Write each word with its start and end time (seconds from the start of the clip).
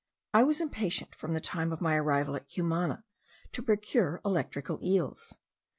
I 0.33 0.41
was 0.41 0.59
impatient, 0.59 1.13
from 1.13 1.35
the 1.35 1.39
time 1.39 1.71
of 1.71 1.79
my 1.79 1.95
arrival 1.95 2.35
at 2.35 2.49
Cumana, 2.49 3.03
to 3.51 3.61
procure 3.61 4.19
electrical 4.25 4.79
eels. 4.83 5.37